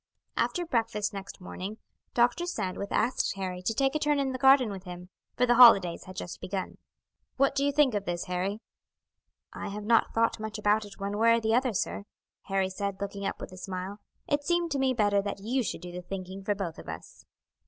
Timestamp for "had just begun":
6.05-6.79